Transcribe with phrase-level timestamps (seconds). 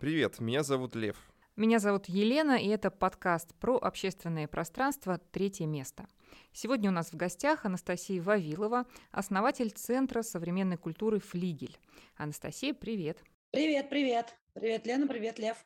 [0.00, 1.16] Привет, меня зовут Лев.
[1.56, 6.06] Меня зовут Елена, и это подкаст про общественное пространство «Третье место».
[6.52, 11.76] Сегодня у нас в гостях Анастасия Вавилова, основатель Центра современной культуры «Флигель».
[12.16, 13.24] Анастасия, привет.
[13.50, 14.36] Привет, привет.
[14.54, 15.56] Привет, Лена, привет, Лев.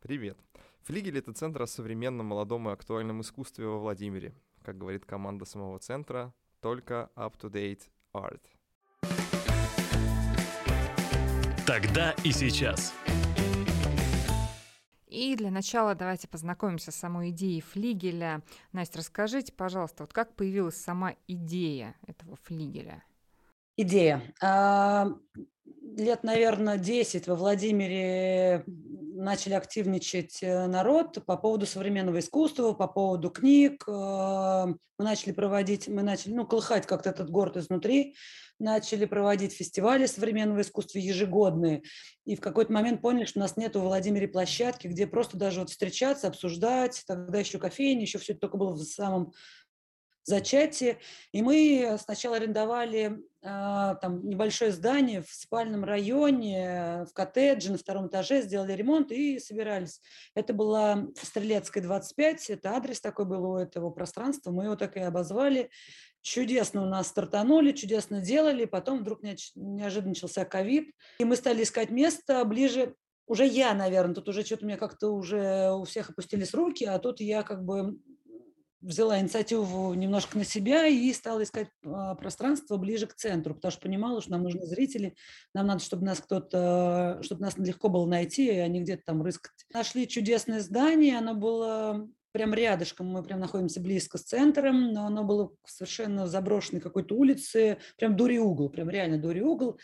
[0.00, 0.38] Привет.
[0.82, 4.36] «Флигель»— это центр о современном, молодом и актуальном искусстве во Владимире.
[4.62, 7.82] Как говорит команда самого центра, только up-to-date
[8.14, 8.42] art.
[11.66, 12.94] Тогда и сейчас.
[15.10, 18.42] И для начала давайте познакомимся с самой идеей флигеля.
[18.72, 23.02] Настя, расскажите, пожалуйста, вот как появилась сама идея этого флигеля?
[23.76, 24.22] Идея.
[24.40, 25.08] А,
[25.96, 28.64] лет, наверное, 10 во Владимире
[29.20, 33.84] начали активничать э, народ по поводу современного искусства, по поводу книг.
[33.86, 34.66] Э,
[34.98, 38.14] мы начали проводить, мы начали, ну, колыхать как-то этот город изнутри
[38.60, 41.82] начали проводить фестивали современного искусства ежегодные.
[42.26, 45.60] И в какой-то момент поняли, что у нас нет в Владимире площадки, где просто даже
[45.60, 47.02] вот встречаться, обсуждать.
[47.06, 49.32] Тогда еще кофейни, еще все это только было в самом
[50.30, 50.98] зачатии.
[51.32, 58.08] И мы сначала арендовали а, там небольшое здание в спальном районе, в коттедже на втором
[58.08, 60.00] этаже, сделали ремонт и собирались.
[60.34, 65.00] Это была Стрелецкая, 25, это адрес такой был у этого пространства, мы его так и
[65.00, 65.70] обозвали.
[66.22, 71.90] Чудесно у нас стартанули, чудесно делали, потом вдруг неожиданно начался ковид, и мы стали искать
[71.90, 72.94] место ближе
[73.30, 77.20] уже я, наверное, тут уже что-то мне как-то уже у всех опустились руки, а тут
[77.20, 77.96] я как бы
[78.80, 83.82] взяла инициативу немножко на себя и стала искать а, пространство ближе к центру, потому что
[83.82, 85.14] понимала, что нам нужны зрители,
[85.54, 89.66] нам надо, чтобы нас кто-то, чтобы нас легко было найти, а не где-то там рыскать.
[89.72, 95.24] Нашли чудесное здание, оно было прям рядышком, мы прям находимся близко с центром, но оно
[95.24, 99.78] было совершенно заброшенной какой-то улице, прям дури угол, прям реально дури угол.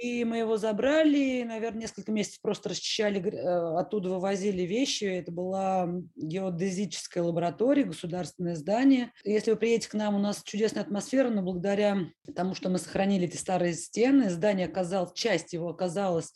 [0.00, 5.04] И мы его забрали, наверное, несколько месяцев просто расчищали, э, оттуда вывозили вещи.
[5.04, 9.12] Это была геодезическая лаборатория, государственное здание.
[9.24, 11.98] Если вы приедете к нам, у нас чудесная атмосфера, но благодаря
[12.36, 16.32] тому, что мы сохранили эти старые стены, здание оказалось, часть его оказалась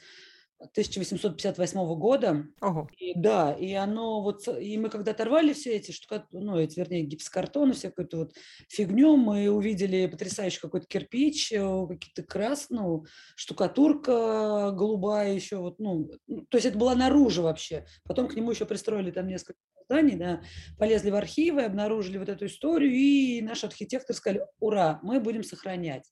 [0.70, 2.46] 1858 года.
[2.60, 2.88] Ого.
[2.98, 7.02] И, да, и оно вот, и мы когда оторвали все эти штука, ну, эти, вернее,
[7.02, 8.32] гипсокартоны, всякую эту вот
[8.68, 13.04] фигню, мы увидели потрясающий какой-то кирпич, э, какие-то крас, ну,
[13.36, 16.10] штукатурка голубая еще, вот, ну,
[16.48, 17.86] то есть это было наружу вообще.
[18.04, 19.58] Потом к нему еще пристроили там несколько
[19.92, 20.40] зданий, да,
[20.78, 26.10] полезли в архивы, обнаружили вот эту историю, и наш архитектор сказали, ура, мы будем сохранять.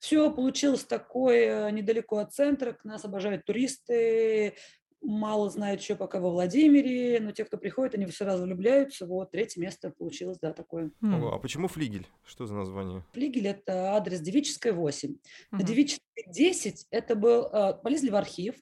[0.00, 4.54] Все получилось такое недалеко от центра, к нас обожают туристы,
[5.02, 9.06] мало знают еще пока во Владимире, но те, кто приходит, они сразу влюбляются.
[9.06, 10.90] Вот, третье место получилось, да, такое.
[11.02, 12.06] Ого, а почему флигель?
[12.24, 13.04] Что за название?
[13.12, 15.14] Флигель– это адрес Девическая, 8.
[15.52, 18.56] На Девической 10 это был, а, полезли в архив,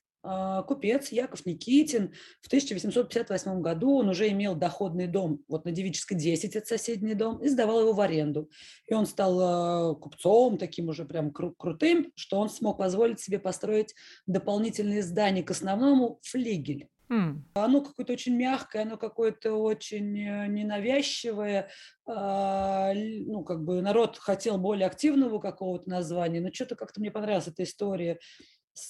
[0.62, 6.56] купец Яков Никитин в 1858 году, он уже имел доходный дом, вот на Девической 10,
[6.56, 8.50] это соседний дом, и сдавал его в аренду.
[8.86, 13.38] И он стал а, купцом, таким уже прям кру- крутым, что он смог позволить себе
[13.38, 13.94] построить
[14.26, 16.88] дополнительные здания к основному флигель.
[17.10, 17.40] Mm.
[17.54, 21.70] Оно какое-то очень мягкое, оно какое-то очень э, ненавязчивое.
[22.06, 27.48] А, ну, как бы народ хотел более активного какого-то названия, но что-то как-то мне понравилась
[27.48, 28.18] эта история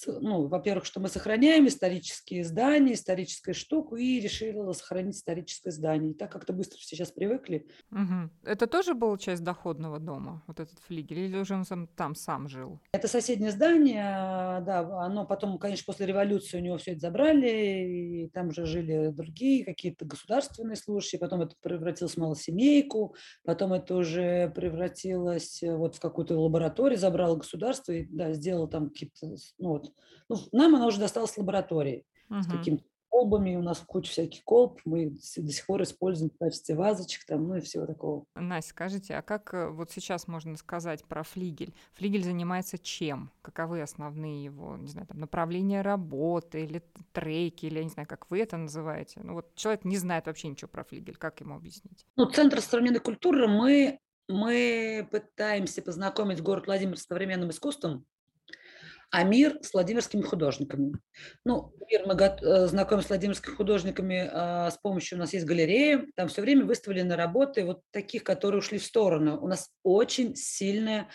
[0.07, 6.11] ну, во-первых, что мы сохраняем исторические здания, историческую штуку, и решила сохранить историческое здание.
[6.11, 7.67] И так как-то быстро все сейчас привыкли.
[7.91, 8.29] Угу.
[8.43, 12.47] Это тоже была часть доходного дома, вот этот флигель, или уже он сам, там сам
[12.49, 12.79] жил?
[12.91, 14.03] Это соседнее здание,
[14.65, 19.09] да, оно потом, конечно, после революции у него все это забрали, и там уже жили
[19.09, 25.95] другие какие-то государственные служащие, потом это превратилось в малосемейку, потом это уже превратилось э, вот
[25.95, 29.93] в какую-то лабораторию, забрало государство и, да, сделало там какие-то, ну, вот.
[30.29, 32.41] Ну, нам она уже досталась лаборатории uh-huh.
[32.41, 36.75] с какими-то колбами, у нас куча всяких колб, мы до сих пор используем в качестве
[36.75, 38.23] вазочек там, ну и всего такого.
[38.35, 41.73] Настя, скажите, а как э, вот сейчас можно сказать про флигель?
[41.93, 43.31] Флигель занимается чем?
[43.41, 46.81] Каковы основные его, не знаю, там, направления работы или
[47.11, 49.19] треки, или я не знаю, как вы это называете?
[49.23, 52.05] Ну вот человек не знает вообще ничего про флигель, как ему объяснить?
[52.15, 53.99] Ну, Центр современной культуры мы
[54.29, 58.05] мы пытаемся познакомить город Владимир с современным искусством,
[59.11, 60.93] а мир с владимирскими художниками.
[61.43, 66.05] Ну, мир мы э, знакомы с владимирскими художниками а, с помощью, у нас есть галерея,
[66.15, 69.39] там все время выставлены работы вот таких, которые ушли в сторону.
[69.41, 71.09] У нас очень сильная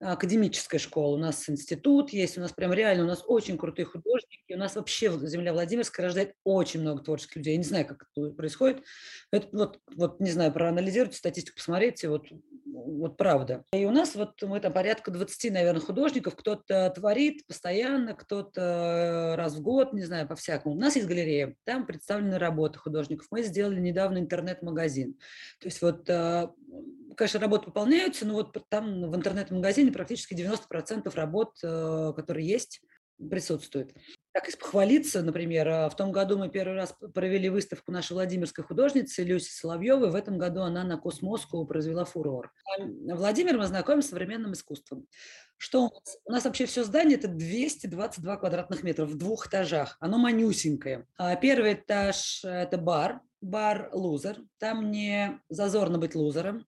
[0.00, 4.52] академическая школа, у нас институт есть, у нас прям реально, у нас очень крутые художники,
[4.52, 7.52] у нас вообще земля Владимирская рождает очень много творческих людей.
[7.52, 8.82] Я не знаю, как это происходит.
[9.30, 12.26] Это, вот, вот, не знаю, проанализируйте статистику, посмотрите, вот,
[12.64, 13.64] вот правда.
[13.72, 19.54] И у нас вот мы там порядка 20, наверное, художников, кто-то творит постоянно, кто-то раз
[19.54, 20.74] в год, не знаю, по-всякому.
[20.74, 23.26] У нас есть галерея, там представлены работы художников.
[23.30, 25.14] Мы сделали недавно интернет-магазин.
[25.60, 26.48] То есть вот э,
[27.16, 32.80] конечно, работы пополняются, но вот там в интернет-магазине практически 90% работ, э, которые есть,
[33.30, 33.94] присутствует.
[34.32, 38.64] Так, из похвалиться, например, э, в том году мы первый раз провели выставку нашей владимирской
[38.64, 40.10] художницы Люси Соловьевой.
[40.10, 42.52] В этом году она на Космоску произвела фурор.
[42.78, 45.06] Владимир мы знакомим с современным искусством.
[45.56, 46.18] Что у нас?
[46.24, 49.96] У нас вообще все здание– это 222 квадратных метра в двух этажах.
[50.00, 51.06] Оно манюсенькое.
[51.16, 54.42] А первый этаж– это бар, бар «Лузер».
[54.58, 56.66] Там не зазорно быть лузером.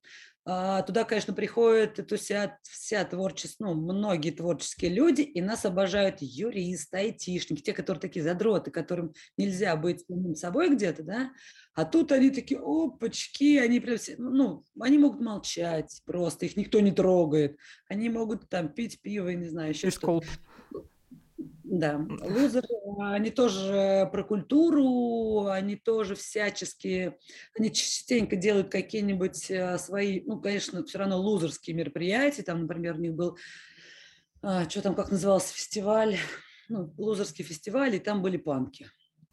[0.49, 6.99] А, туда, конечно, приходят тусят вся творческая, ну, многие творческие люди, и нас обожают юристы,
[6.99, 11.33] айтишники, те, которые такие задроты, которым нельзя быть самим собой где-то, да,
[11.75, 16.79] а тут они такие, опачки, они прям все, ну, они могут молчать просто, их никто
[16.79, 17.59] не трогает,
[17.89, 20.29] они могут там пить пиво, не знаю, еще что-то.
[21.69, 22.69] Да, лузеры,
[23.01, 27.17] они тоже про культуру, они тоже всячески,
[27.59, 33.01] они частенько делают какие-нибудь э, свои, ну, конечно, все равно лузерские мероприятия, там, например, у
[33.01, 33.37] них был,
[34.43, 36.19] а, что там, как назывался, фестиваль,
[36.69, 38.89] ну, лузерский фестиваль, и там были панки.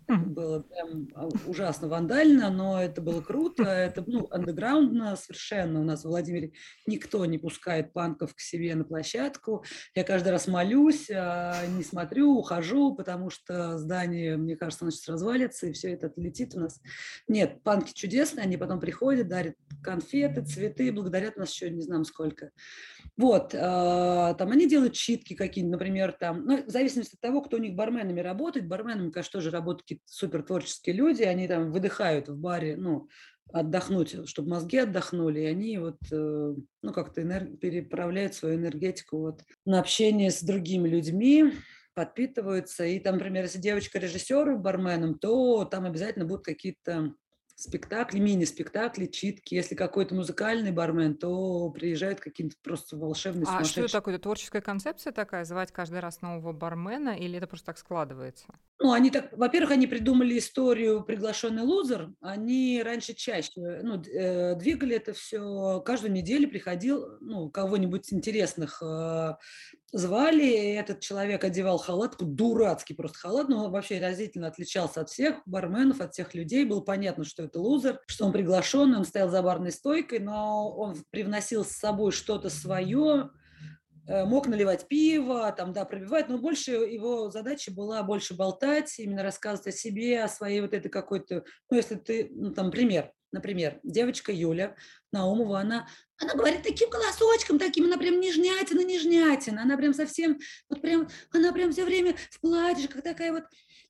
[0.07, 3.63] Было прям а, ужасно вандально, но это было круто.
[3.63, 5.81] Это, ну, андеграундно совершенно.
[5.81, 6.53] У нас в Владимире
[6.85, 9.63] никто не пускает панков к себе на площадку.
[9.95, 15.09] Я каждый раз молюсь, а, не смотрю, ухожу, потому что здание, мне кажется, оно сейчас
[15.09, 16.81] развалится, и все это отлетит у нас.
[17.27, 22.51] Нет, панки чудесные, они потом приходят, дарят конфеты, цветы, благодарят нас еще не знаю сколько.
[23.17, 27.57] Вот, а, там они делают читки какие-нибудь, например, там, ну, в зависимости от того, кто
[27.57, 28.67] у них барменами работает.
[28.67, 33.07] Барменами, конечно, тоже работают какие-то супер творческие люди, они там выдыхают в баре, ну,
[33.51, 37.59] отдохнуть, чтобы мозги отдохнули, и они вот, э, ну, как-то энерг...
[37.59, 41.53] переправляют свою энергетику вот на общение с другими людьми,
[41.93, 42.85] подпитываются.
[42.85, 47.13] И там, например, если девочка режиссер барменом, то там обязательно будут какие-то
[47.63, 49.55] спектакли, мини-спектакли, читки.
[49.55, 54.15] Если какой-то музыкальный бармен, то приезжают какие-то просто волшебные А что это такое?
[54.15, 58.47] Это творческая концепция такая, звать каждый раз нового бармена, или это просто так складывается?
[58.83, 62.09] Ну, они так, во-первых, они придумали историю «Приглашенный лузер».
[62.19, 65.81] Они раньше чаще ну, э, двигали это все.
[65.85, 69.35] Каждую неделю приходил ну, кого-нибудь интересных э,
[69.93, 75.09] звали, и этот человек одевал халат, дурацкий просто халат, но он вообще разительно отличался от
[75.09, 76.65] всех барменов, от всех людей.
[76.65, 80.97] Было понятно, что это лузер, что он приглашенный, он стоял за барной стойкой, но он
[81.09, 83.29] привносил с собой что-то свое,
[84.07, 89.67] мог наливать пиво, там, да, пробивать, но больше его задача была больше болтать, именно рассказывать
[89.67, 94.31] о себе, о своей вот этой какой-то, ну, если ты, ну, там, пример, например, девочка
[94.31, 94.75] Юля
[95.11, 95.87] Наумова, она
[96.23, 100.39] она говорит таким голосочком, таким, она прям нежнятина, нежнятина, она прям совсем,
[100.69, 103.43] вот прям, она прям все время в платьишках такая вот.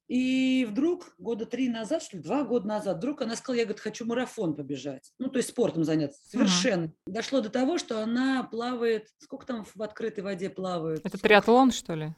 [0.07, 3.81] И вдруг, года три назад, что ли, два года назад, вдруг она сказала, я, говорит,
[3.81, 5.11] хочу марафон побежать.
[5.17, 6.21] Ну, то есть спортом заняться.
[6.27, 6.85] Совершенно.
[6.85, 7.13] Uh-huh.
[7.13, 11.05] Дошло до того, что она плавает, сколько там в открытой воде плавают?
[11.05, 12.13] Это триатлон, что ли?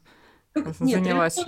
[0.56, 1.40] Нет, занялась.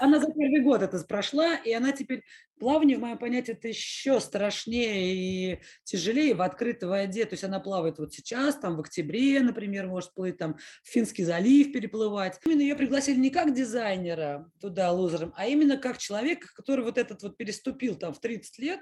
[0.00, 2.24] Она за первый год это прошла, и она теперь
[2.58, 7.24] плавание, в моем понятии, это еще страшнее и тяжелее в открытой воде.
[7.24, 11.24] То есть она плавает вот сейчас, там в октябре, например, может плыть там в Финский
[11.24, 12.40] залив переплывать.
[12.44, 17.22] Именно ее пригласили не как дизайнера туда лузером, а именно как человека, который вот этот
[17.22, 18.80] вот переступил там в 30 лет,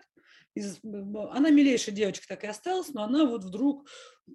[1.33, 3.87] она милейшая девочка так и осталась, но она вот вдруг,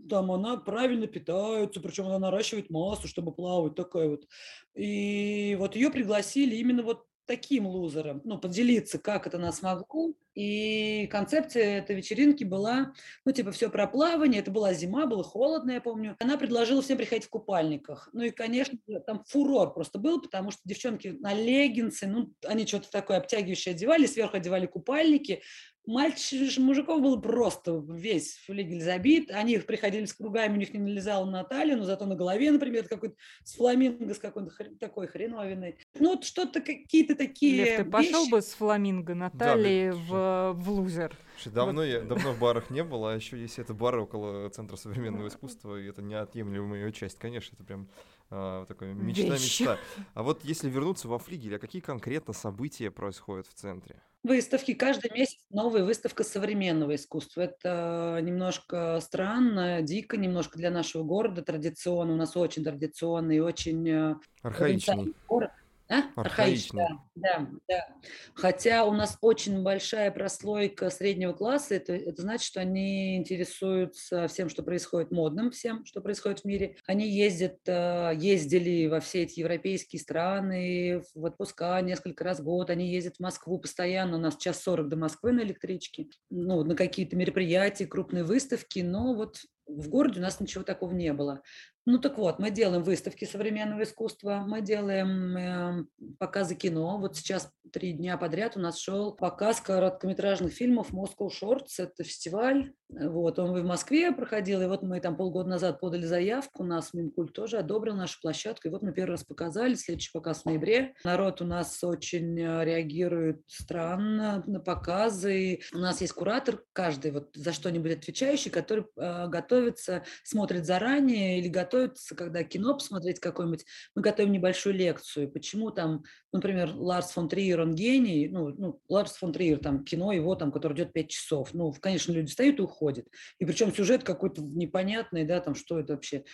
[0.09, 4.27] там, она правильно питается, причем она наращивает массу, чтобы плавать, такая вот.
[4.75, 10.13] И вот ее пригласили именно вот таким лузером, ну, поделиться, как это нас могло.
[10.33, 12.93] И концепция этой вечеринки была,
[13.25, 14.41] ну, типа, все про плавание.
[14.41, 16.15] Это была зима, было холодно, я помню.
[16.19, 18.09] Она предложила всем приходить в купальниках.
[18.13, 22.89] Ну, и, конечно, там фурор просто был, потому что девчонки на леггинсы, ну, они что-то
[22.91, 25.41] такое обтягивающее одевали, сверху одевали купальники,
[25.85, 29.31] Мальчиш, мужиков был просто весь флигель забит.
[29.31, 32.87] Они приходили с кругами, у них не налезало на талию, но зато на голове, например,
[32.87, 35.77] какой-то с фламинго, с какой-то хрен, такой хреновиной.
[35.99, 38.31] Ну, вот что-то, какие-то такие Лев, ты пошел вещи.
[38.31, 41.17] бы с фламинго Натальи Да, в, в лузер?
[41.45, 45.27] Давно, я, давно в барах не было, а еще если это бары около Центра современного
[45.29, 47.89] искусства, и это неотъемлемая ее часть, конечно, это прям
[48.31, 49.17] а, такая Вещь.
[49.17, 49.77] мечта-мечта.
[50.13, 54.01] А вот если вернуться во флигель, а какие конкретно события происходят в центре?
[54.23, 54.73] Выставки.
[54.73, 57.41] Каждый месяц новая выставка современного искусства.
[57.41, 61.41] Это немножко странно, дико немножко для нашего города.
[61.41, 65.13] Традиционно, у нас очень традиционный очень э, Архаичный.
[65.27, 65.51] город.
[65.89, 66.03] А?
[66.15, 66.85] Архаичный.
[66.87, 67.87] да, да, да.
[68.33, 74.49] Хотя у нас очень большая прослойка среднего класса, это, это значит, что они интересуются всем,
[74.49, 76.77] что происходит модным, всем, что происходит в мире.
[76.85, 82.69] Они ездят, э, ездили во все эти европейские страны, в отпуска несколько раз в год,
[82.69, 86.75] они ездят в Москву постоянно, у нас час сорок до Москвы на электричке, ну, на
[86.75, 89.37] какие-то мероприятия, крупные выставки, но вот
[89.67, 91.41] в городе у нас ничего такого не было.
[91.85, 95.85] Ну так вот, мы делаем выставки современного искусства, мы делаем э,
[96.19, 96.99] показы кино.
[96.99, 101.79] Вот сейчас три дня подряд у нас шел показ короткометражных фильмов Moscow Shorts.
[101.79, 102.73] Это фестиваль.
[102.89, 106.93] Вот, он в Москве проходил, и вот мы там полгода назад подали заявку, у нас
[106.93, 110.93] Минкульт тоже одобрил нашу площадку, и вот мы первый раз показали, следующий показ в ноябре.
[111.05, 115.61] Народ у нас очень э, реагирует странно на показы.
[115.73, 121.47] У нас есть куратор, каждый вот за что-нибудь отвечающий, который э, готовится, смотрит заранее или
[121.47, 123.65] готовится, когда кино посмотреть какое-нибудь,
[123.95, 126.03] мы готовим небольшую лекцию, почему там,
[126.33, 130.51] например, Ларс фон Триер, он гений, ну, ну Ларс фон Триер, там, кино его, там,
[130.51, 133.07] который идет 5 часов, ну, конечно, люди встают и уходят,
[133.39, 136.25] и причем сюжет какой-то непонятный, да, там, что это вообще,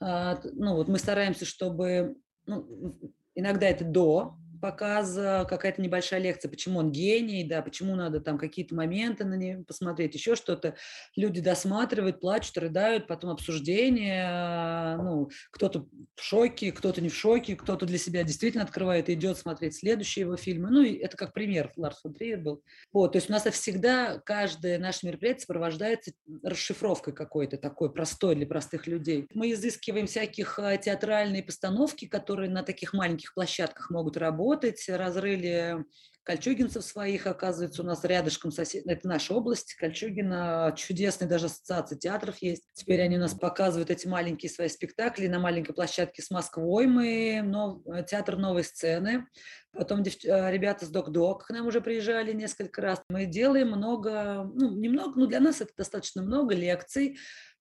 [0.00, 2.98] А, ну, вот мы стараемся, чтобы, ну,
[3.34, 8.74] иногда это до показа, какая-то небольшая лекция, почему он гений, да, почему надо там какие-то
[8.74, 10.76] моменты на нее посмотреть, еще что-то.
[11.16, 17.56] Люди досматривают, плачут, рыдают, потом обсуждение, а, ну, кто-то в шоке, кто-то не в шоке,
[17.56, 20.70] кто-то для себя действительно открывает и идет смотреть следующие его фильмы.
[20.70, 22.62] Ну, и это как пример Ларс фон Триер был.
[22.92, 28.46] Вот, то есть у нас всегда каждое наше мероприятие сопровождается расшифровкой какой-то такой простой для
[28.46, 29.26] простых людей.
[29.34, 34.45] Мы изыскиваем всяких а, театральные постановки, которые на таких маленьких площадках могут работать.
[34.88, 35.84] Разрыли
[36.26, 38.82] кольчугинцев своих, оказывается, у нас рядышком сосед...
[38.86, 40.74] Это наша область, Кольчугина.
[40.76, 42.64] Чудесная даже ассоциация театров есть.
[42.74, 46.88] Теперь они у нас показывают эти маленькие свои спектакли на маленькой площадке с Москвой.
[46.88, 47.80] Мы но...
[48.08, 49.28] театр новой сцены.
[49.72, 53.00] Потом дев- э, ребята с Док-Док к нам уже приезжали несколько раз.
[53.08, 57.16] Мы делаем много, ну, немного, ну, для нас это достаточно много лекций э,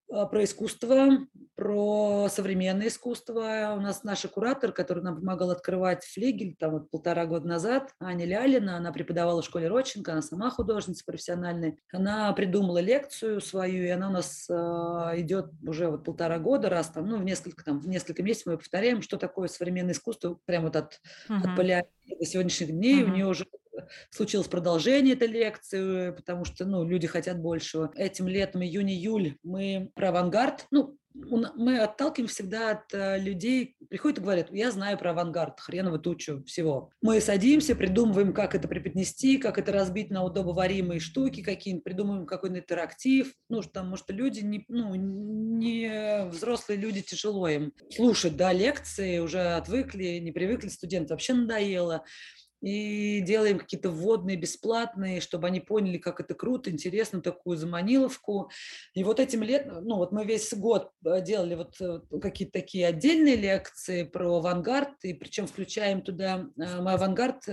[0.07, 1.09] про искусство,
[1.55, 3.75] про современное искусство.
[3.77, 8.25] У нас наша куратор, который нам помогал открывать флигель там вот полтора года назад, Аня
[8.25, 11.77] Лялина, она преподавала в школе Родченко, она сама художница профессиональная.
[11.91, 14.53] Она придумала лекцию свою, и она у нас э,
[15.21, 18.57] идет уже вот полтора года, раз там, ну, в несколько, там, в несколько месяцев мы
[18.57, 21.01] повторяем, что такое современное искусство, прямо вот от
[21.41, 21.55] от Мгм.
[21.55, 23.03] поля до сегодняшних дней.
[23.03, 23.09] У Мгм.
[23.09, 23.45] нее уже
[24.09, 27.91] случилось продолжение этой лекции, потому что ну, люди хотят большего.
[27.95, 34.21] Этим летом, июнь-июль, мы про авангард, ну, мы отталкиваем всегда от э, людей, приходят и
[34.21, 36.91] говорят, я знаю про авангард, хреново тучу всего.
[37.01, 42.63] Мы садимся, придумываем, как это преподнести, как это разбить на удобоваримые штуки какие-нибудь, придумываем какой-нибудь
[42.63, 49.19] интерактив, ну, потому что люди, не, ну, не взрослые люди, тяжело им слушать, да, лекции,
[49.19, 52.03] уже отвыкли, не привыкли, студенты вообще надоело
[52.65, 58.49] и делаем какие-то вводные бесплатные, чтобы они поняли, как это круто, интересно, такую заманиловку.
[58.95, 62.87] И вот этим летом, ну вот мы весь год э, делали вот э, какие-то такие
[62.87, 67.43] отдельные лекции про авангард, и причем включаем туда, э, мы авангард,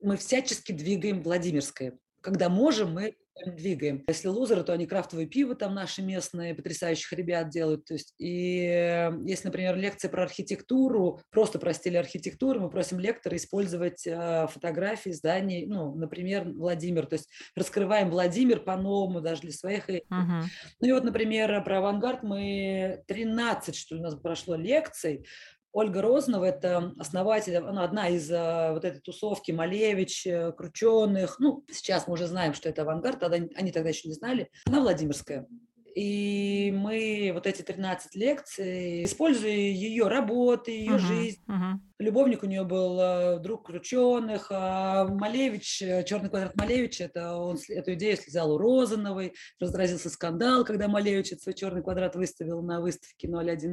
[0.00, 1.98] мы всячески двигаем Владимирское.
[2.20, 4.04] Когда можем, мы двигаем.
[4.06, 7.84] Если лузеры, то они крафтовое пиво там наши местные, потрясающих ребят делают.
[7.84, 12.98] То есть, и э, если, например, лекция про архитектуру, просто про стиль архитектуры, мы просим
[12.98, 17.06] лектора использовать э, фотографии зданий, ну, например, Владимир.
[17.06, 19.88] То есть раскрываем Владимир по-новому даже для своих.
[19.88, 20.44] Мгм.
[20.80, 25.26] Ну и вот, например, про авангард мы 13, что ли, у нас прошло лекций.
[25.72, 31.36] Ольга Рознова– это основатель, она одна из э, вот этой тусовки Малевич, э, Крученых.
[31.38, 34.50] Ну, сейчас мы уже знаем, что это авангард, тогда, они тогда еще не знали.
[34.66, 35.46] Она Владимирская.
[35.94, 40.98] И мы вот эти 13 лекций, используя ее работы, ее Мгм.
[41.00, 41.82] жизнь, Мгм.
[41.98, 47.94] Любовник у нее был э, друг Крученых, а Малевич, черный квадрат Малевич, это он эту
[47.94, 53.28] идею слезал у Розановой, разразился скандал, когда Малевич этот свой черный квадрат выставил на выставке
[53.28, 53.70] 010.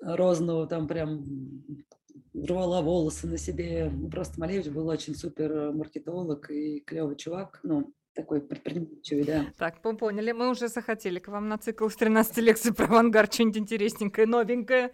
[0.00, 1.24] Розанова там прям
[2.34, 3.90] рвала волосы на себе.
[3.92, 9.46] Ну, Просто Малевич был очень супер маркетолог и клевый чувак, ну, такой предприимчивый, да.
[9.58, 10.32] Так, мы поняли.
[10.32, 14.92] Мы уже захотели к вам на цикл с 13 лекций про авангард что-нибудь интересненькое, новенькое.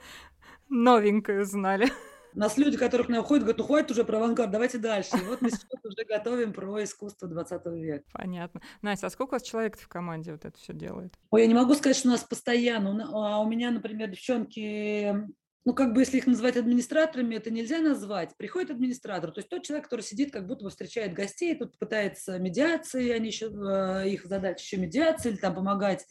[0.68, 1.88] Новенькое узнали.
[2.34, 5.16] У нас люди, которых на уходят, говорят, ну хватит уже про авангард, давайте дальше.
[5.16, 8.04] И вот мы сейчас уже готовим про искусство 20 века.
[8.12, 8.60] Понятно.
[8.80, 11.14] Настя, а сколько у вас человек в команде вот это все делает?
[11.30, 13.08] Ой, я не могу сказать, что у нас постоянно.
[13.12, 15.32] А у меня, например, девчонки
[15.64, 18.36] ну, как бы, если их называть администраторами, это нельзя назвать.
[18.36, 22.38] Приходит администратор, то есть тот человек, который сидит, как будто бы встречает гостей, тут пытается
[22.38, 26.04] медиации, они еще, э, их задача еще медиация, или там помогать,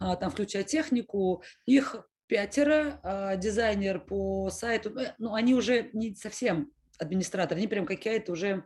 [0.00, 1.42] а, там, включать технику.
[1.66, 7.86] Их пятеро, а, дизайнер по сайту, э, ну, они уже не совсем администраторы, они прям
[7.86, 8.64] какая-то уже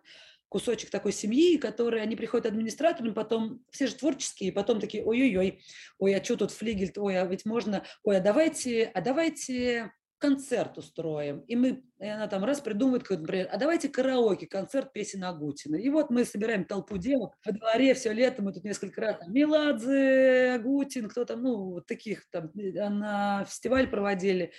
[0.49, 5.63] кусочек такой семьи, которые они приходят администраторами, потом все же творческие, потом такие, ой-ой-ой,
[5.99, 10.79] ой, а что тут флигель, ой, а ведь можно, ой, а давайте, а давайте концерт
[10.79, 11.41] устроим.
[11.49, 15.77] И мы, и она там раз придумывает, например, а давайте караоке, концерт песен Агутина.
[15.77, 19.33] И вот мы собираем толпу девок во дворе все лето, мы тут несколько раз, там,
[19.33, 24.53] Меладзе, Агутин, кто там, ну, вот таких там, на фестиваль проводили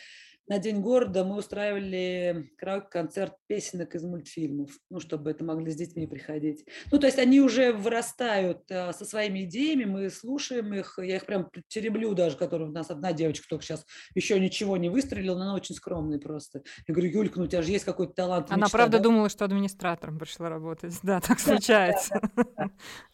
[0.52, 6.06] на День города мы устраивали караоке-концерт песенок из мультфильмов, ну, чтобы это могли с детьми
[6.08, 6.66] приходить.
[6.92, 11.26] Ну, то есть они уже вырастают а, со своими идеями, мы слушаем их, я их
[11.26, 15.44] прям тереблю даже, которая у нас одна девочка только сейчас еще ничего не выстрелила, но
[15.44, 16.64] она очень скромная просто.
[16.86, 18.48] Я говорю, Юлька, ну у тебя же есть какой-то талант.
[18.50, 19.04] Она мечта, правда да?
[19.06, 22.20] думала, что администратором пришла работать, да, так случается.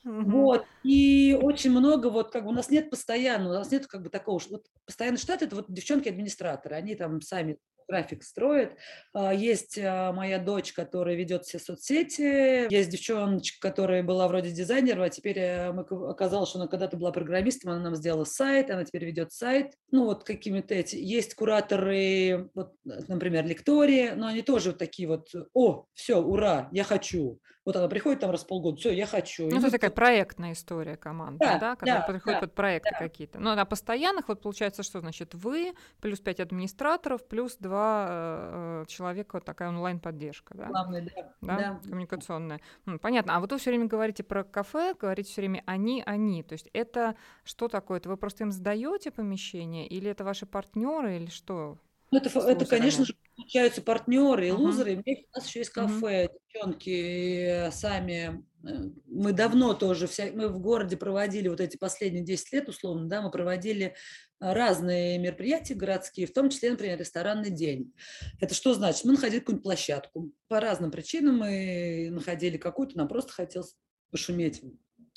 [0.08, 4.04] Вот, и очень много, вот как бы у нас нет постоянного, у нас нет как
[4.04, 8.74] бы такого, вот постоянный штат, это вот девчонки-администраторы, они там сами график строят.
[9.14, 12.72] А, есть а, моя дочь, которая ведет все соцсети.
[12.72, 17.72] Есть девчоночка, которая была вроде дизайнера, а теперь э, оказалось, что она когда-то была программистом,
[17.72, 19.74] она нам сделала сайт, она теперь ведет сайт.
[19.92, 20.96] Ну, вот какими-то эти.
[20.96, 26.84] Есть кураторы, вот, например, лектории, но они тоже вот такие вот, о, все, ура, я
[26.84, 27.40] хочу.
[27.68, 29.50] Вот она приходит там раз в полгода, все, я хочу.
[29.50, 32.98] Ну, это такая проектная история команды, да, да которая да, приходит да, под проекты да.
[32.98, 33.40] какие-то.
[33.40, 39.40] Ну, а постоянных вот получается, что значит вы, плюс пять администраторов, плюс два э, человека,
[39.40, 40.66] такая онлайн-поддержка, да?
[40.66, 41.34] Главное, да.
[41.42, 41.58] да?
[41.58, 41.80] да.
[41.90, 42.60] Коммуникационная.
[43.02, 43.36] Понятно.
[43.36, 46.44] А вот вы все время говорите про кафе, говорите все время они, они.
[46.44, 48.00] То есть это что такое?
[48.00, 51.78] Это вы просто им сдаете помещение, или это ваши партнеры, или что?
[52.12, 55.04] Ну, это, это, конечно же, получаются партнеры и лузеры.
[55.06, 58.44] у нас еще есть кафе, девчонки сами.
[58.68, 63.08] Э, мы давно тоже, вся, мы в городе проводили вот эти последние 10 лет, условно,
[63.08, 63.96] да, мы проводили
[64.40, 67.94] разные мероприятия городские, в том числе, например, ресторанный день.
[68.40, 69.06] Это что значит?
[69.06, 70.32] Мы находили какую-нибудь площадку.
[70.48, 73.76] По разным причинам мы находили какую-то, нам просто хотелось
[74.12, 74.62] пошуметь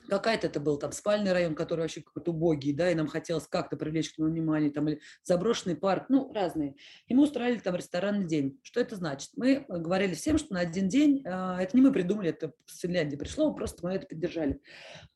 [0.08, 3.76] какая-то это был там спальный район, который вообще какой-то убогий, да, и нам хотелось как-то
[3.76, 6.76] привлечь к нему внимание, там, или заброшенный парк, ну, разные.
[7.06, 8.58] И мы устраивали там ресторанный день.
[8.62, 9.30] Что это значит?
[9.36, 13.16] Мы говорили всем, что на один день, а, это не мы придумали, это с Финляндии
[13.16, 14.60] пришло, просто мы это поддержали.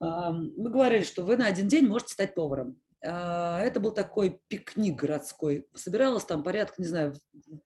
[0.01, 2.79] Мы говорили, что вы на один день можете стать поваром.
[3.07, 5.67] А, это был такой пикник городской.
[5.75, 7.15] Собиралось там порядка, не знаю,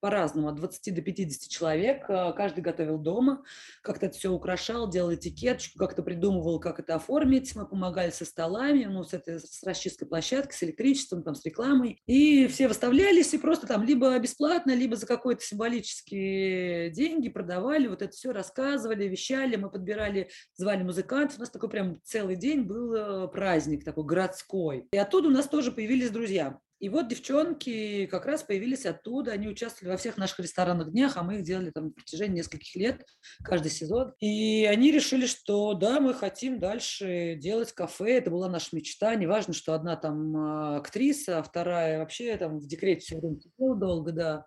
[0.00, 2.04] по-разному, от 20 до 50 человек.
[2.08, 3.44] А, каждый готовил дома,
[3.82, 7.54] как-то это все украшал, делал этикеточку, как-то придумывал, как это оформить.
[7.54, 12.00] Мы помогали со столами, ну, с, этой, с расчисткой площадки, с электричеством, там, с рекламой.
[12.06, 18.02] И все выставлялись, и просто там либо бесплатно, либо за какой-то символические деньги продавали, вот
[18.02, 21.38] это все рассказывали, вещали, мы подбирали, звали музыкантов.
[21.38, 24.88] У нас такой прям целый день был э, праздник такой городской.
[24.92, 26.58] И оттуда у нас тоже появились друзья.
[26.80, 31.24] И вот девчонки как раз появились оттуда, они участвовали во всех наших ресторанных днях, а
[31.24, 33.04] мы их делали там на протяжении нескольких лет,
[33.42, 34.14] каждый сезон.
[34.20, 39.54] И они решили, что да, мы хотим дальше делать кафе, это была наша мечта, неважно,
[39.54, 44.46] что одна там а, актриса, а вторая вообще там в декрете все время долго, да.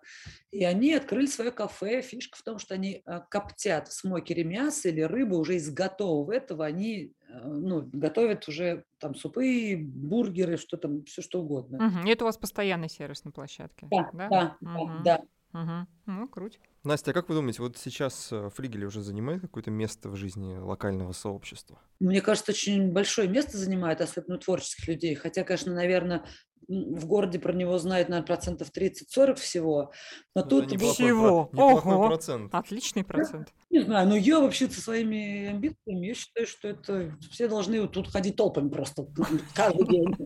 [0.50, 4.88] И они открыли свое кафе, фишка в том, что они а, коптят в смокере мясо
[4.88, 7.12] или рыбу уже из готового этого, они
[7.44, 11.86] ну, готовят уже там супы, бургеры, что там, все что угодно.
[11.86, 12.06] Угу.
[12.06, 13.86] И это у вас постоянный сервис на площадке?
[13.90, 14.56] Да, да, да.
[14.60, 14.90] Угу.
[15.04, 15.20] да.
[15.52, 15.86] Угу.
[16.06, 16.60] Ну, круть.
[16.82, 20.56] Настя, а как вы думаете, вот сейчас э, Флигель уже занимает какое-то место в жизни
[20.56, 21.78] локального сообщества?
[22.00, 25.14] Мне кажется, очень большое место занимает, особенно творческих людей.
[25.14, 26.24] Хотя, конечно, наверное,
[26.68, 29.92] в городе про него знает, наверное, процентов 30-40 всего.
[30.34, 30.70] Но ну, тут...
[30.70, 31.50] Неплохой, всего?
[31.54, 32.08] Ого!
[32.08, 32.54] процент.
[32.54, 33.52] Отличный процент.
[33.70, 37.92] Не знаю, но я вообще со своими амбициями, я считаю, что это все должны вот
[37.92, 39.06] тут ходить толпами просто
[39.54, 40.16] каждый день.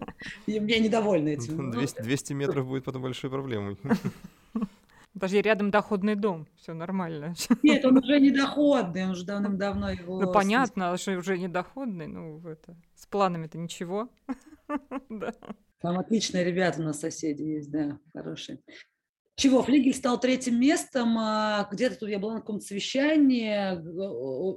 [0.47, 1.71] И я недовольна этим.
[1.71, 3.77] 200, 200 метров будет потом большой проблемой.
[5.17, 7.35] Подожди, рядом доходный дом, все нормально.
[7.63, 10.21] Нет, он уже не доходный, он уже давным-давно его...
[10.21, 14.11] Ну, понятно, что уже не доходный, ну, это, с планами-то ничего.
[15.09, 15.33] да.
[15.81, 18.61] Там отличные ребята у нас соседи есть, да, хорошие.
[19.39, 19.63] Чего?
[19.63, 21.15] Флигель стал третьим местом.
[21.19, 23.77] а Где-то тут я была на каком-то совещании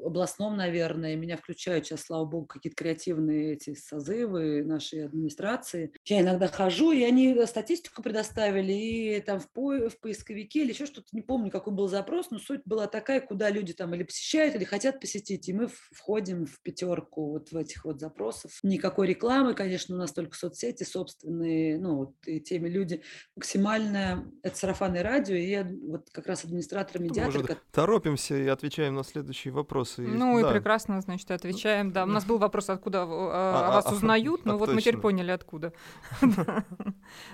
[0.06, 1.18] областном, наверное.
[1.18, 5.92] Меня включают сейчас, слава богу, какие-то креативные эти созывы нашей администрации.
[6.06, 10.86] Я иногда хожу, и они статистику предоставили, и там в, по- в поисковике или еще
[10.86, 14.56] что-то, не помню, какой был запрос, но суть была такая, куда люди там или посещают,
[14.56, 18.58] или хотят посетить, и мы входим в пятерку вот в этих вот запросов.
[18.64, 23.02] Никакой рекламы, конечно, у нас только соцсети собственные, ну, вот, и теми люди
[23.36, 28.96] максимально, это сарафанное радио, и я вот как раз администратор, медиатор, Может, торопимся и отвечаем
[28.96, 30.02] на следующие вопросы.
[30.02, 30.50] Ну Да.
[30.50, 31.92] и прекрасно, значит, отвечаем.
[31.92, 34.70] Да, у нас был вопрос, откуда э, А, о вас а, узнают, а ну вот
[34.70, 35.02] мы теперь точно.
[35.02, 35.74] поняли, откуда.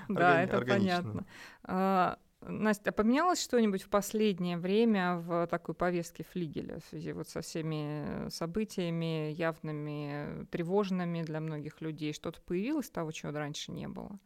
[0.07, 1.25] Да, это понятно.
[1.63, 7.27] А, Настя, а поменялось что-нибудь в последнее время в такой повестке флигеля в связи вот
[7.27, 12.13] со всеми событиями явными, тревожными для многих людей?
[12.13, 14.19] Что-то появилось того, чего раньше не было?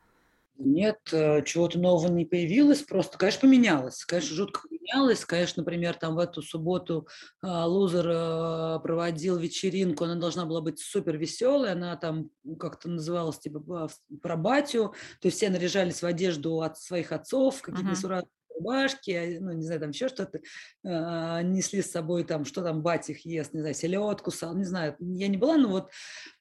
[0.61, 4.03] Нет, э, чего-то нового не появилось, просто, конечно, поменялось.
[4.03, 5.23] Конечно, жутко поменялось.
[5.23, 7.07] Конечно, например, там в эту субботу
[7.41, 13.39] а, Лузер э, проводил вечеринку, она должна была быть супер веселой, она там как-то называлась
[13.39, 13.87] типа
[14.21, 19.39] про батю, то есть все наряжались в одежду от своих отцов, какие-то несуразные рубашки, а,
[19.39, 20.41] ну, не знаю, там еще что-то,
[20.85, 24.65] а, несли с собой там, что там батя их ест, не знаю, селедку, сал, не
[24.65, 25.89] знаю, я не была, но вот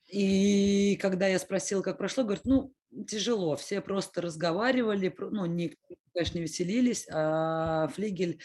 [0.09, 2.73] и когда я спросила, как прошло, говорит, ну,
[3.07, 5.77] тяжело, все просто разговаривали, ну, не,
[6.13, 8.41] конечно, не веселились, а флигель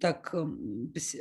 [0.00, 0.34] так,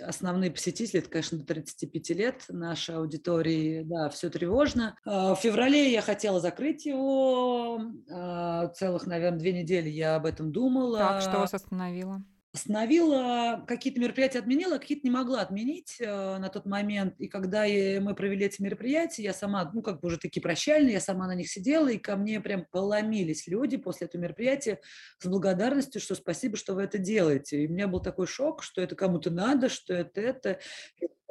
[0.04, 4.96] основные посетители, это, конечно, до 35 лет нашей аудитории, да, все тревожно.
[5.06, 10.52] А, В феврале я хотела закрыть его, а, целых, наверное, две недели я об этом
[10.52, 11.00] думала.
[11.00, 12.22] Так, что вас остановило?
[12.58, 16.06] Остановила, какие-то мероприятия отменила, а какие-то не могла отменить э,
[16.40, 17.14] на тот момент.
[17.20, 21.00] И когда мы провели эти мероприятия, я сама, ну, как бы уже такие прощальные, я
[21.00, 24.80] сама на них сидела, и ко мне прям поломились люди после этого мероприятия
[25.20, 27.62] с благодарностью, что спасибо, что вы это делаете.
[27.62, 30.60] И у меня был такой шок, что это кому-то надо, что это это.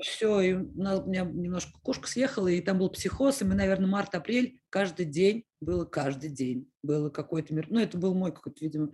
[0.00, 4.60] Все, и у, меня немножко кукушка съехала, и там был психоз, и мы, наверное, март-апрель
[4.70, 7.66] каждый день, было каждый день, было какой-то мир.
[7.70, 8.90] Ну, это был мой какой-то, видимо,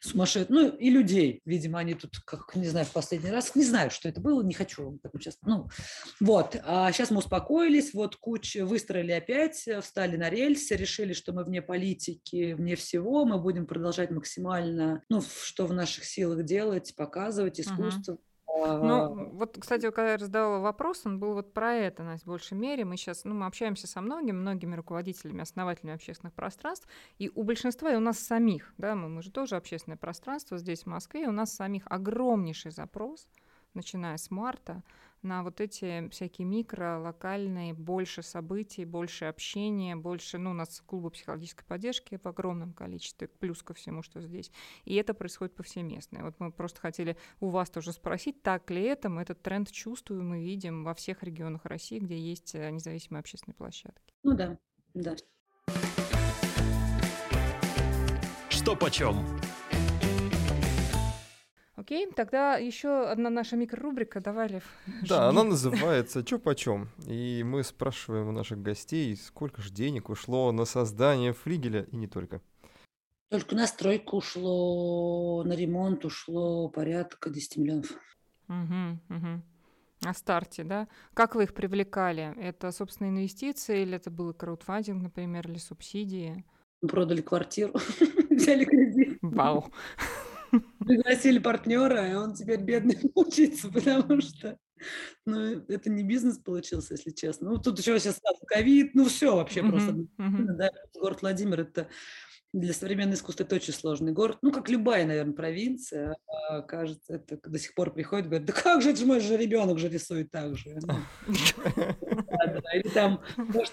[0.00, 0.54] сумасшедший.
[0.54, 4.08] Ну, и людей, видимо, они тут, как, не знаю, в последний раз, не знаю, что
[4.08, 5.38] это было, не хочу вам так сейчас.
[5.42, 5.68] Ну,
[6.20, 6.56] вот.
[6.64, 11.44] А сейчас мы успокоились, вот куча, выстроили опять, э, встали на рельсы, решили, что мы
[11.44, 17.60] вне политики, вне всего, мы будем продолжать максимально, ну, что в наших силах делать, показывать
[17.60, 18.14] искусство.
[18.14, 22.28] А, Ну, вот, кстати, когда я задавала вопрос, он был вот про это, Настя, в
[22.28, 22.84] большей мере.
[22.84, 26.88] Мы сейчас, ну, мы общаемся со многими, многими руководителями, основателями общественных пространств,
[27.18, 30.82] и у большинства, и у нас самих, да, мы, мы же тоже общественное пространство здесь,
[30.82, 33.28] в Москве, и у нас самих огромнейший запрос,
[33.74, 34.82] начиная с марта,
[35.26, 41.10] на вот эти всякие микро, локальные, больше событий, больше общения, больше, ну, у нас клубы
[41.10, 44.50] психологической поддержки в огромном количестве, плюс ко всему, что здесь.
[44.84, 46.18] И это происходит повсеместно.
[46.18, 49.70] И Вот мы просто хотели у вас тоже спросить, так ли это, мы этот тренд
[49.70, 54.14] чувствуем и видим во всех регионах России, где есть э, независимые общественные площадки.
[54.22, 54.58] Ну да,
[54.94, 55.16] да.
[58.48, 59.16] Что почем?
[61.76, 64.20] Окей, тогда еще одна наша микрорубрика.
[64.20, 64.64] Давай, Лев.
[65.06, 65.50] Да, она жги.
[65.50, 66.88] называется «Чё почем?».
[67.06, 72.06] И мы спрашиваем у наших гостей, сколько же денег ушло на создание флигеля, и не
[72.06, 72.40] только.
[73.28, 77.92] Только на стройку ушло, на ремонт ушло порядка 10 миллионов.
[78.48, 79.42] Мгм, мгм.
[80.04, 80.88] О старте, да?
[81.12, 82.34] Как вы их привлекали?
[82.38, 86.44] Это, собственно, инвестиции, или это был краудфандинг, например, или субсидии?
[86.80, 87.72] Мы продали квартиру,
[88.30, 89.66] взяли кредит, Вау.
[90.78, 94.58] Пригласили партнера, и он теперь бедный мучается, потому что
[95.24, 95.38] ну,
[95.68, 97.50] это не бизнес получился, если честно.
[97.50, 100.06] Ну, тут еще сейчас ковид, ну, все вообще просто.
[100.18, 101.88] Да, город Владимир– это
[102.60, 104.38] для современного искусства это очень сложный город.
[104.40, 106.16] Ну, как любая, наверное, провинция.
[106.48, 109.36] А, кажется, это до сих пор приходит, говорит, да как же, это же мой же
[109.36, 110.78] ребенок же рисует так же.
[110.82, 110.94] Ну.
[112.72, 113.72] Или там, у нас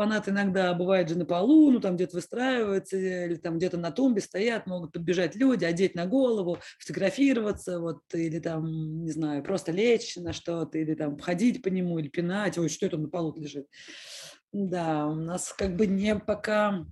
[0.00, 4.20] экспонат иногда бывает же на полу, ну, там где-то выстраивается, или там где-то на тумбе
[4.20, 10.16] стоят, могут подбежать люди, одеть на голову, фотографироваться, вот, или там, не знаю, просто лечь
[10.16, 13.66] на что-то, или там ходить по нему, или пинать, ой, что это на полу лежит.
[14.52, 16.84] Да, у нас как бы не пока,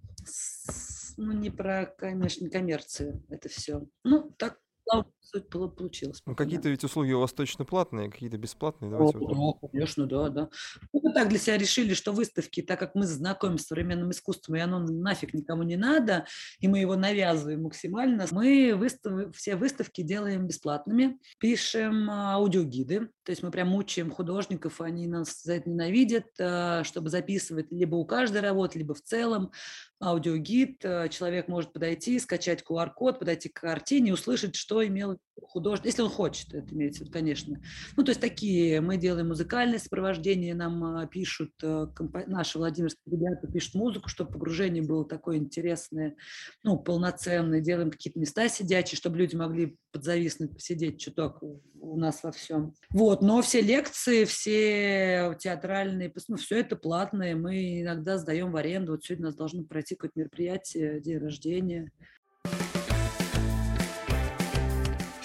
[1.19, 3.87] ну, не про, конечно, коммерцию это все.
[4.05, 6.21] Ну, так, слава- суть полу- получилась.
[6.27, 8.91] Ну, какие-то ведь услуги у вас точно платные, какие-то бесплатные.
[8.91, 9.39] Давайте вот так.
[9.39, 10.49] Да, конечно, да, да.
[10.93, 14.57] Ну, мы так для себя решили, что выставки, так как мы знакомимся с современным искусством,
[14.57, 16.27] и оно нафиг никому не надо,
[16.61, 19.35] и мы его навязываем максимально, мы выстав...
[19.37, 25.43] все выставки делаем бесплатными, пишем а, аудиогиды, то есть мы прям мучаем художников, они нас
[25.43, 29.53] за это ненавидят, а, чтобы записывать либо у каждой работы, либо в целом
[30.01, 30.85] аудиогид.
[30.85, 36.11] а, Человек может подойти, скачать QR-код, подойти к картине, услышать, что имел художник, если он
[36.11, 37.61] хочет, это имеется в виду, конечно.
[37.97, 43.17] Ну, то есть такие, мы делаем музыкальное сопровождение, нам а, пишут, э, компо- наши владимирские
[43.17, 46.17] ребята пишут музыку, чтобы погружение было такое интересное,
[46.63, 52.33] ну, полноценное, делаем какие-то места сидячие, чтобы люди могли подзависнуть, посидеть чуток у нас во
[52.33, 52.75] всем.
[52.91, 58.93] Вот, но все лекции, все театральные, ну, все это платное, мы иногда сдаем в аренду.
[58.93, 61.91] Вот сегодня у нас должно пройти какое-то мероприятие, день рождения.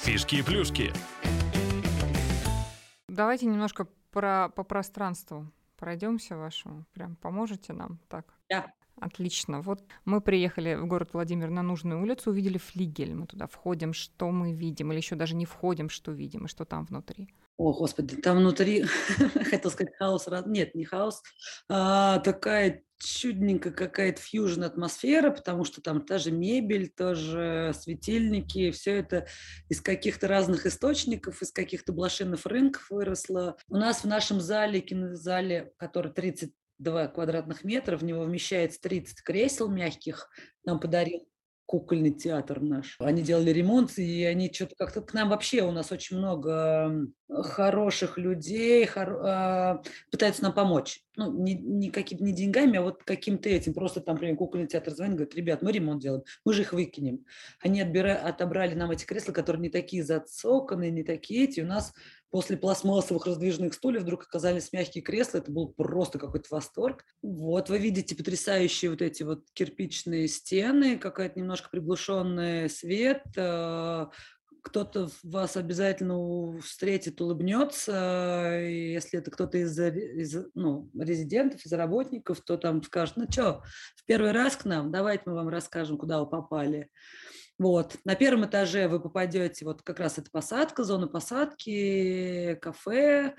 [0.04, 0.92] Фишки и плюшки.
[3.08, 6.84] Давайте немножко про, по пространству пройдемся вашему.
[6.92, 8.26] Прям поможете нам так?
[8.50, 8.74] Да.
[9.04, 9.62] Отлично.
[9.62, 13.14] Вот мы приехали в город Владимир на нужную улицу, увидели флигель.
[13.14, 16.64] Мы туда входим, что мы видим, или еще даже не входим, что видим, и что
[16.64, 17.28] там внутри.
[17.58, 18.84] О, господи, там внутри,
[19.50, 21.22] хотел сказать хаос, нет, не хаос,
[21.70, 29.00] а, такая чудненькая какая-то фьюжн атмосфера, потому что там та же мебель, тоже светильники, все
[29.00, 29.28] это
[29.68, 33.58] из каких-то разных источников, из каких-то блошиных рынков выросло.
[33.68, 36.14] У нас в нашем зале, кинозале, который
[36.84, 40.30] 32 квадратных метра, в него вмещается 30 кресел мягких,
[40.66, 41.28] нам подарил
[41.66, 42.98] кукольный театр наш.
[43.00, 48.18] Они делали ремонт, и они что-то как-то к нам вообще, у нас очень много хороших
[48.18, 51.02] людей, хор- а, пытаются нам помочь.
[51.16, 53.74] Ну, не, не, каким, не деньгами, а вот каким-то этим.
[53.74, 57.26] Просто там, например, кукольный театр звонит, говорит, ребят, мы ремонт делаем, мы же их выкинем.
[57.60, 61.62] Они отбира- отобрали нам эти кресла, которые не такие зацоканные, не такие эти.
[61.62, 61.94] У нас
[62.34, 65.38] после пластмассовых раздвижных стульев вдруг оказались мягкие кресла.
[65.38, 67.06] Это был просто какой-то восторг.
[67.22, 74.08] Вот, вы видите потрясающие вот эти вот кирпичные стены, какая-то немножко приглушенный свет, э,
[74.64, 78.60] кто-то вас обязательно встретит, улыбнется.
[78.62, 83.62] И если это кто-то из, из ну, резидентов, из работников, то там скажет, ну что,
[83.96, 86.90] в первый раз к нам, давайте мы вам расскажем, куда вы попали.
[87.60, 87.98] Вот.
[88.06, 93.36] На первом этаже вы попадете, вот как раз это посадка, зона посадки, кафе,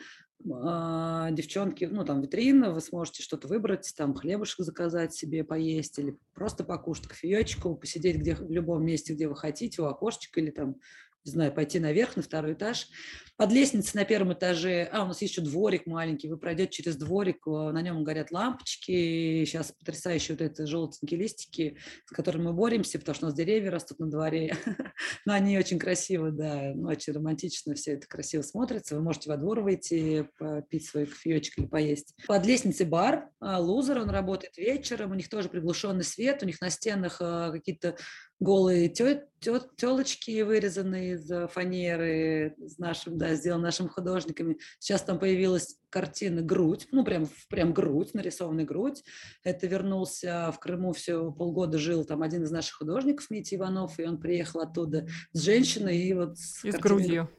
[0.52, 6.18] а, девчонки, ну, там витрина, вы сможете что-то выбрать, там хлебушек заказать себе поесть или
[6.34, 10.76] просто покушать кофеечку, посидеть где, в любом месте, где вы хотите, у окошечка или там,
[11.24, 12.88] не знаю, пойти наверх, на второй этаж.
[13.36, 17.44] Под лестницей на первом этаже, а, у нас еще дворик маленький, вы пройдете через дворик,
[17.48, 22.98] а, на нем горят лампочки, сейчас потрясающие вот эти желтенькие листики, с которыми мы боремся,
[23.00, 24.56] потому что у нас деревья растут на дворе,
[25.26, 28.94] но они очень красивые, да, ну, очень романтично все это красиво смотрится.
[28.94, 32.14] Вы можете во двор выйти, попить свой кофеечек или поесть.
[32.28, 36.60] Под лестницей бар, а, лузер, он работает вечером, у них тоже приглушенный свет, у них
[36.60, 37.96] на стенах а, какие-то
[38.40, 44.58] голые телочки, вырезанные из а, фанеры, с нашим, да, сделаны нашими художниками.
[44.78, 49.02] Сейчас там появилась картина «Грудь», ну, прям, прям грудь, нарисованная грудь.
[49.42, 54.04] Это вернулся в Крыму, все полгода жил там один из наших художников, Митя Иванов, и
[54.04, 57.30] он приехал оттуда с женщиной и вот с И с грудью.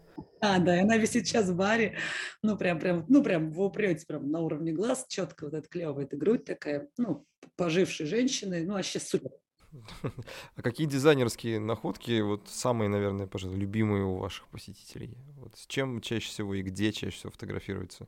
[0.42, 1.98] а, да, и она висит сейчас в баре,
[2.42, 6.06] ну, прям, прям, ну, прям вы упрете прям на уровне глаз, четко вот эта клевая
[6.06, 9.32] эта грудь такая, ну, пожившей женщины, ну, вообще супер.
[10.56, 15.18] А какие дизайнерские находки, вот самые, наверное, пожалуй, любимые у ваших посетителей?
[15.38, 18.08] Вот с чем чаще всего и где чаще всего фотографируются?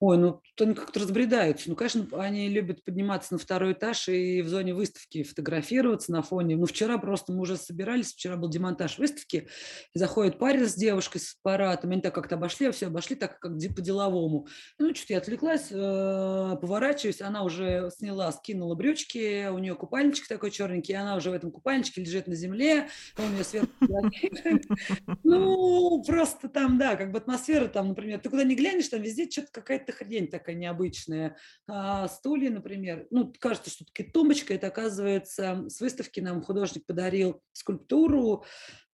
[0.00, 1.68] Ой, ну, то они как-то разбредаются.
[1.68, 6.56] Ну, конечно, они любят подниматься на второй этаж и в зоне выставки фотографироваться на фоне.
[6.56, 9.48] Ну, вчера просто мы уже собирались, вчера был демонтаж выставки,
[9.94, 13.56] и заходит парень с девушкой с аппаратом, они так как-то обошли, все обошли так, как
[13.56, 14.46] де- по-деловому.
[14.78, 20.50] Ну, что-то я отвлеклась, э, поворачиваюсь, она уже сняла, скинула брючки, у нее купальничек такой
[20.50, 23.44] черненький, и она уже в этом купальничке лежит на земле, он ее
[23.78, 24.64] фотографирует.
[25.24, 29.28] Ну, просто там, да, как бы атмосфера там, например, ты куда не глянешь, там везде
[29.30, 31.36] что-то какая-то хрень такая необычная.
[31.68, 37.42] А стулья, например, ну, кажется, что такая тумбочка, это оказывается с выставки нам художник подарил
[37.52, 38.44] скульптуру,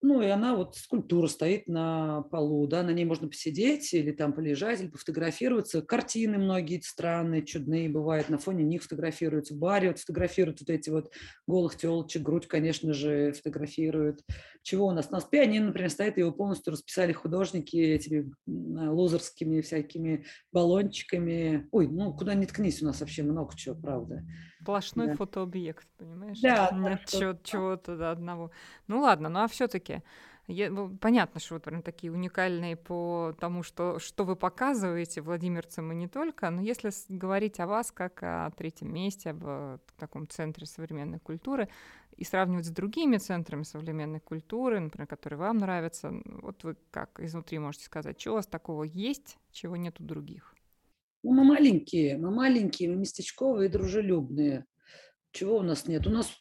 [0.05, 4.33] ну, и она вот, скульптура стоит на полу, да, на ней можно посидеть или там
[4.33, 5.81] полежать, или пофотографироваться.
[5.81, 9.55] Картины многие странные, чудные бывают, на фоне них фотографируются.
[9.55, 11.11] В баре вот фотографируют вот эти вот
[11.47, 14.21] голых телочек, грудь, конечно же, фотографируют.
[14.63, 15.07] Чего у нас?
[15.09, 21.67] У нас пианино, например, стоит, его полностью расписали художники этими м, лузерскими всякими баллончиками.
[21.71, 24.23] Ой, ну, куда ни ткнись, у нас вообще много чего, правда.
[24.65, 25.15] Сплошной Да.
[25.15, 26.39] фотообъект, понимаешь?
[26.41, 28.49] Да, Нет чего- чего-то да, одного.
[28.87, 30.01] Ну ладно, ну а все-таки
[30.47, 35.91] Я, ну, понятно, что вот прям такие уникальные по тому, что, что вы показываете владимирцам
[35.91, 40.27] и не только, но если говорить о вас как о третьем месте, об э, таком
[40.27, 41.67] центре современной культуры,
[42.15, 47.57] и сравнивать с другими центрами современной культуры, например, которые вам нравятся, вот вы как изнутри
[47.59, 50.54] можете сказать, что у вас такого есть, чего нет у других?
[51.25, 54.65] Ну, мы маленькие, мы маленькие, мы местечковые и дружелюбные.
[55.31, 56.05] Чего у нас нет?
[56.05, 56.39] У нас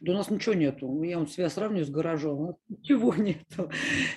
[0.00, 1.02] да у нас ничего нету.
[1.02, 2.58] Я вот себя сравниваю с гаражом.
[2.68, 3.70] Ничего нету.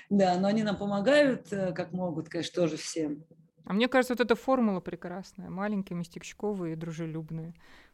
[0.09, 3.23] Да, но они нам помогают, э, как могут, конечно, тоже всем.
[3.63, 5.49] А мне кажется, вот эта формула прекрасная.
[5.49, 7.53] Маленькие, местечковые и дружелюбные.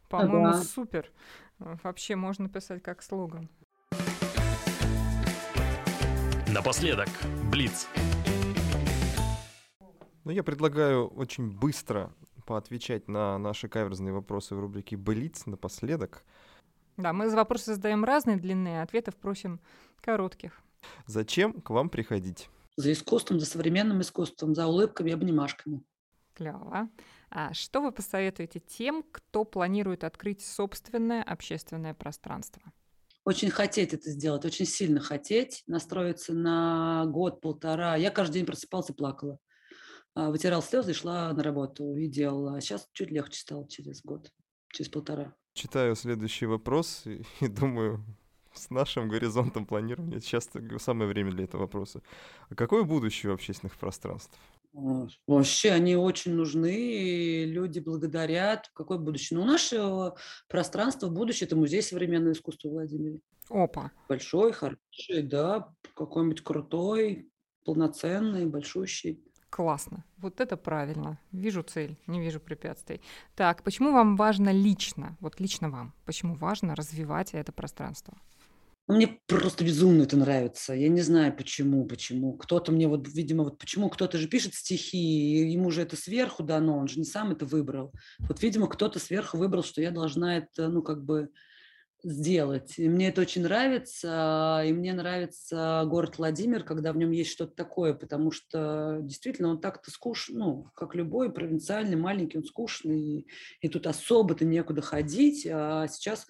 [0.09, 0.63] По-моему, ага.
[0.63, 1.11] супер.
[1.59, 3.47] Э, вообще можно писать как слоган.
[6.51, 7.09] Напоследок,
[7.51, 7.87] Блиц.
[10.27, 12.13] Ну, я предлагаю очень быстро
[12.45, 16.25] поотвечать на наши каверзные вопросы в рубрике «Блиц» напоследок.
[16.97, 19.61] Да, мы вопросы задаем разной длины, а ответов просим
[20.01, 20.61] коротких.
[21.05, 22.49] Зачем к вам приходить?
[22.75, 25.81] За искусством, за современным искусством, за улыбками и обнимашками.
[26.33, 26.89] Клево.
[27.29, 32.63] А что вы посоветуете тем, кто планирует открыть собственное общественное пространство?
[33.23, 37.95] Очень хотеть это сделать, очень сильно хотеть, настроиться на год-полтора.
[37.95, 39.39] Я каждый день просыпался и плакала.
[40.17, 42.57] А, вытирал слезы и шла на работу и делала.
[42.57, 44.31] А сейчас чуть легче стало через год,
[44.73, 48.05] через полтора читаю следующий вопрос и, и думаю,
[48.53, 50.49] с нашим горизонтом планирования сейчас
[50.79, 52.01] самое время для этого вопроса.
[52.49, 54.37] А какое будущее у общественных пространств?
[55.25, 58.69] Вообще они очень нужны, и люди благодарят.
[58.73, 59.39] Какое будущее?
[59.39, 60.13] Ну, наше
[60.47, 63.17] пространство, будущее– это музей современного искусства Владимира.
[63.49, 63.91] Опа.
[64.07, 67.31] Большой, хороший, да, какой-нибудь крутой,
[67.63, 69.23] полноценный, большущий.
[69.57, 70.03] Классно.
[70.17, 71.17] Вот это правильно.
[71.31, 73.01] Вижу цель, не вижу препятствий.
[73.35, 78.13] Так, почему вам важно лично, вот лично вам, почему важно развивать это пространство?
[78.87, 80.73] Мне просто безумно это нравится.
[80.73, 82.33] Я не знаю, почему, почему.
[82.33, 86.77] Кто-то мне вот, видимо, вот почему кто-то же пишет стихи, ему же это сверху дано,
[86.77, 87.91] он же не сам это выбрал.
[88.19, 91.31] Вот, видимо, кто-то сверху выбрал, что я должна это, ну, как бы
[92.03, 92.77] сделать.
[92.77, 97.55] И мне это очень нравится, и мне нравится город Владимир, когда в нем есть что-то
[97.55, 103.27] такое, потому что действительно он так-то скучный, ну, как любой провинциальный, маленький, он скучный, и,
[103.61, 106.27] и тут особо-то некуда ходить, а сейчас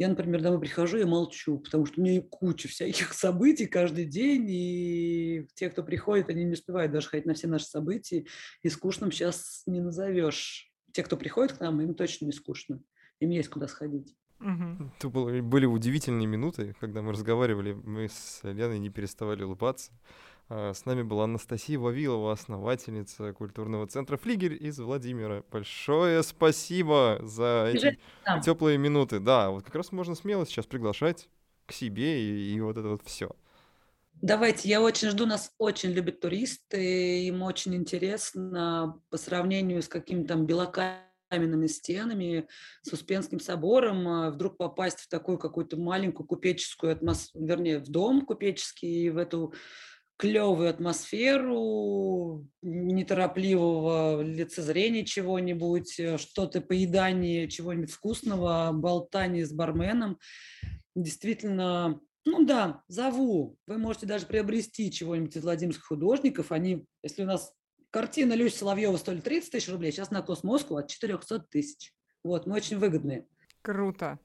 [0.00, 4.46] я, например, домой прихожу и молчу, потому что у меня куча всяких событий каждый день,
[4.48, 8.24] и те, кто приходит, они не успевают даже ходить на все наши события,
[8.62, 10.72] и скучным сейчас не назовешь.
[10.92, 12.80] Те, кто приходит к нам, им точно не скучно,
[13.20, 14.16] им есть куда сходить.
[14.40, 14.90] Угу.
[14.98, 19.92] Это было, были удивительные минуты, когда мы разговаривали, мы с Леной не переставали улыбаться.
[20.48, 25.44] А, с нами была Анастасия Вавилова, основательница культурного центра «Флигель» из Владимира.
[25.50, 28.40] Большое спасибо за эти да.
[28.40, 29.20] теплые минуты.
[29.20, 31.28] Да, вот как раз можно смело сейчас приглашать
[31.66, 33.30] к себе и, и вот это вот все.
[34.22, 40.28] Давайте, я очень жду, нас очень любят туристы, им очень интересно по сравнению с какими-то
[40.28, 42.48] там белоками каменными стенами,
[42.82, 48.26] с Успенским собором, а, вдруг попасть в такую какую-то маленькую купеческую атмосферу, вернее, в дом
[48.26, 49.54] купеческий, в эту
[50.16, 60.18] клевую атмосферу неторопливого лицезрения чего-нибудь, э, что-то поедание чего-нибудь вкусного, болтание с барменом.
[60.94, 63.56] Действительно, ну да, зову.
[63.66, 66.52] Вы можете даже приобрести чего-нибудь из владимирских художников.
[66.52, 67.54] Они, если у нас
[67.90, 71.92] Картина Люси Соловьева стоит 30 тысяч рублей, сейчас на Космоску от 400 тысяч.
[72.22, 73.26] Вот, мы очень выгодные.
[73.62, 74.18] Круто.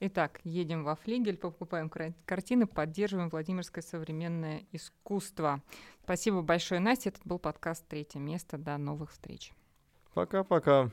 [0.00, 1.90] Итак, едем во флигель, покупаем
[2.24, 5.62] картины, поддерживаем Владимирское современное искусство.
[6.04, 7.08] Спасибо большое, Настя.
[7.10, 8.56] Это был подкаст «Третье место».
[8.58, 9.52] До новых встреч.
[10.14, 10.90] Пока-пока.